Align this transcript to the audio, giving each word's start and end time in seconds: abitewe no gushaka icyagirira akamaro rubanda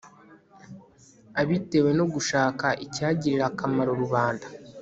abitewe 1.41 1.91
no 1.99 2.05
gushaka 2.13 2.67
icyagirira 2.85 3.45
akamaro 3.51 3.91
rubanda 4.01 4.47